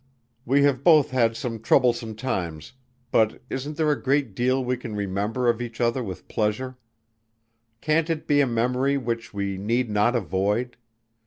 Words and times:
"We 0.47 0.63
have 0.63 0.83
both 0.83 1.11
had 1.11 1.37
some 1.37 1.59
troublesome 1.59 2.15
times, 2.15 2.73
but 3.11 3.39
isn't 3.51 3.77
there 3.77 3.91
a 3.91 4.01
great 4.01 4.33
deal 4.33 4.65
we 4.65 4.75
can 4.75 4.95
remember 4.95 5.47
of 5.47 5.61
each 5.61 5.79
other 5.79 6.03
with 6.03 6.27
pleasure? 6.27 6.79
Can't 7.81 8.09
it 8.09 8.25
be 8.25 8.41
a 8.41 8.47
memory 8.47 8.97
which 8.97 9.31
we 9.31 9.59
need 9.59 9.91
not 9.91 10.15
avoid? 10.15 10.75